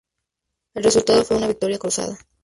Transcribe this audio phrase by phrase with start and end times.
[0.73, 2.17] El resultado fue una victoria cruzada.